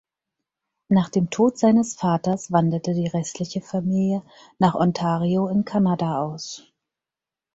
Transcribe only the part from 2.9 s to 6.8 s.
die restliche Familie nach Ontario in Kanada aus.